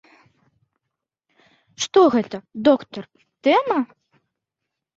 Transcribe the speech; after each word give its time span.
Што 1.85 1.99
гэта, 2.15 2.37
доктар, 2.71 3.03
тэма? 3.49 3.79